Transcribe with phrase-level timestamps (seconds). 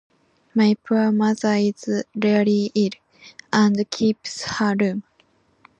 [0.55, 2.89] My poor mother is really ill,
[3.53, 5.03] and keeps her room.